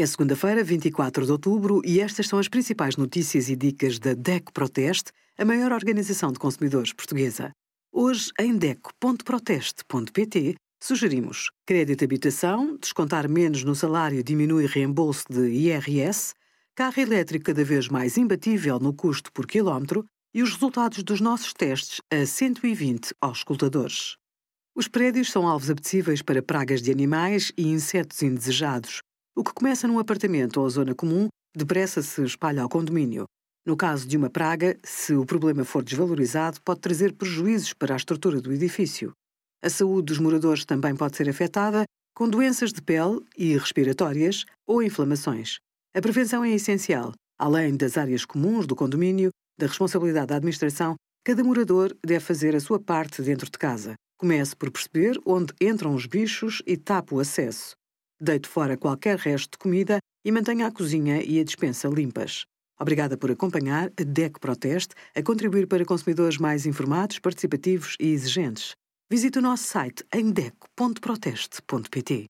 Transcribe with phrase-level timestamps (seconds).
[0.00, 4.52] É segunda-feira, 24 de outubro, e estas são as principais notícias e dicas da DECO
[4.52, 7.50] Proteste, a maior organização de consumidores portuguesa.
[7.92, 16.32] Hoje, em DECO.proteste.pt, sugerimos crédito de habitação, descontar menos no salário diminui reembolso de IRS,
[16.76, 21.52] carro elétrico cada vez mais imbatível no custo por quilómetro e os resultados dos nossos
[21.52, 24.16] testes a 120 auscultadores.
[24.76, 29.02] Os prédios são alvos apetecíveis para pragas de animais e insetos indesejados,
[29.38, 33.24] o que começa num apartamento ou zona comum, depressa se espalha ao condomínio.
[33.64, 37.96] No caso de uma praga, se o problema for desvalorizado, pode trazer prejuízos para a
[37.96, 39.12] estrutura do edifício.
[39.62, 41.84] A saúde dos moradores também pode ser afetada,
[42.16, 45.58] com doenças de pele e respiratórias ou inflamações.
[45.94, 47.12] A prevenção é essencial.
[47.38, 52.60] Além das áreas comuns do condomínio, da responsabilidade da administração, cada morador deve fazer a
[52.60, 53.94] sua parte dentro de casa.
[54.18, 57.77] Comece por perceber onde entram os bichos e tape o acesso.
[58.20, 62.44] Deite fora qualquer resto de comida e mantenha a cozinha e a despensa limpas.
[62.80, 68.74] Obrigada por acompanhar a DEC Proteste a contribuir para consumidores mais informados, participativos e exigentes.
[69.10, 72.26] Visite o nosso site em deco.proteste.pt.